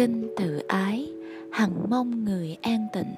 [0.00, 1.12] kinh tự ái,
[1.50, 3.14] hằng mong người an tịnh,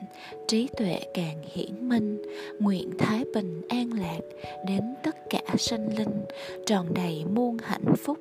[0.48, 2.22] trí tuệ càng hiển minh.
[2.58, 4.20] Nguyện thái bình an lạc
[4.66, 6.24] đến tất cả sanh linh,
[6.66, 8.18] tròn đầy muôn hạnh phúc.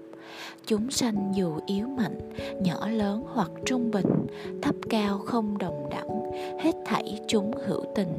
[0.65, 2.19] Chúng sanh dù yếu mạnh,
[2.63, 4.27] nhỏ lớn hoặc trung bình,
[4.61, 8.13] thấp cao không đồng đẳng, hết thảy chúng hữu tình.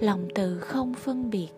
[0.00, 1.48] Lòng từ không phân biệt,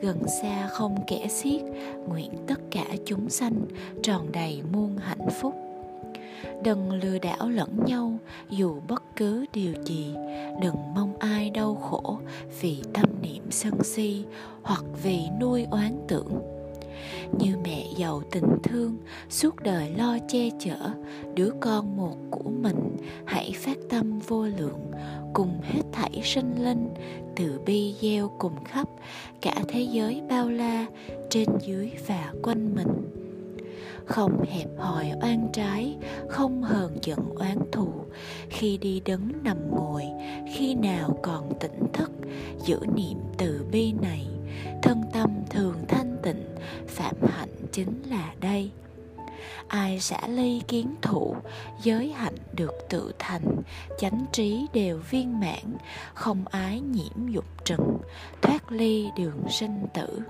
[0.00, 1.60] gần xa không kẻ xiết,
[2.08, 3.54] nguyện tất cả chúng sanh
[4.02, 5.54] tròn đầy muôn hạnh phúc
[6.62, 8.18] đừng lừa đảo lẫn nhau,
[8.50, 10.14] dù bất cứ điều gì.
[10.62, 12.18] Đừng mong ai đau khổ
[12.60, 14.24] vì tâm niệm sân si
[14.62, 16.40] hoặc vì nuôi oán tưởng.
[17.38, 18.96] Như mẹ giàu tình thương,
[19.30, 20.76] suốt đời lo che chở,
[21.34, 24.90] đứa con một của mình, hãy phát tâm vô lượng,
[25.34, 26.88] cùng hết thảy sinh linh,
[27.36, 28.88] từ bi gieo cùng khắp
[29.40, 30.86] cả thế giới bao la
[31.30, 33.25] trên dưới và quanh mình
[34.06, 35.96] không hẹp hòi oan trái,
[36.28, 37.88] không hờn giận oán thù.
[38.50, 40.04] Khi đi đứng nằm ngồi,
[40.54, 42.10] khi nào còn tỉnh thức,
[42.64, 44.26] giữ niệm từ bi này.
[44.82, 46.44] Thân tâm thường thanh tịnh,
[46.88, 48.70] phạm hạnh chính là đây.
[49.68, 51.36] Ai xả ly kiến thủ,
[51.82, 53.62] giới hạnh được tự thành.
[53.98, 55.76] Chánh trí đều viên mãn,
[56.14, 57.98] không ái nhiễm dục trần.
[58.42, 60.20] Thoát ly đường sinh tử.